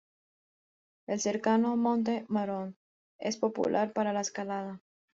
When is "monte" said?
1.77-2.25